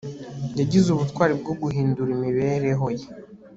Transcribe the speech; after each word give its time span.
yagize 0.59 0.87
ubutwari 0.91 1.33
bwo 1.41 1.53
guhindura 1.61 2.09
imibereho 2.17 2.85
ye 2.97 3.07